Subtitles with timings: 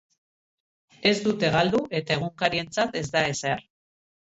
[1.11, 3.69] Ez dute galdu eta egunkarientzat ez da ezer.